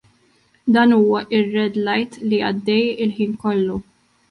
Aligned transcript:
Dan 0.73 0.93
huwa 0.99 1.21
r-red 1.41 1.77
light 1.89 2.17
li 2.33 2.41
għaddej 2.49 2.91
il-ħin 3.07 3.39
kollu! 3.47 3.81